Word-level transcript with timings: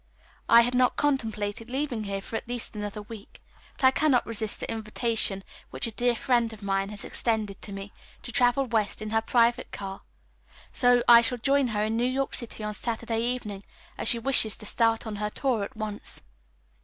I 0.49 0.61
had 0.61 0.73
not 0.73 0.95
contemplated 0.95 1.69
leaving 1.69 2.05
here 2.05 2.21
for 2.21 2.35
at 2.35 2.47
least 2.47 2.75
another 2.75 3.03
week, 3.03 3.39
but 3.77 3.83
I 3.83 3.91
cannot 3.91 4.25
resist 4.25 4.59
the 4.59 4.71
invitation 4.71 5.43
which 5.69 5.85
a 5.85 5.91
dear 5.91 6.15
friend 6.15 6.51
of 6.51 6.63
mine 6.63 6.89
has 6.89 7.05
extended 7.05 7.61
to 7.61 7.71
me, 7.71 7.93
to 8.23 8.31
travel 8.31 8.65
west 8.65 9.03
in 9.03 9.11
her 9.11 9.21
private 9.21 9.71
car, 9.71 10.01
so 10.71 11.03
I 11.07 11.21
shall 11.21 11.37
join 11.37 11.67
her 11.67 11.83
in 11.83 11.97
New 11.97 12.03
York 12.09 12.33
City 12.33 12.63
on 12.63 12.73
Saturday 12.73 13.21
evening, 13.21 13.63
as 13.95 14.07
she 14.07 14.17
wishes 14.17 14.57
to 14.57 14.65
start 14.65 15.05
on 15.05 15.17
her 15.17 15.29
tour 15.29 15.63
at 15.63 15.77
once. 15.77 16.23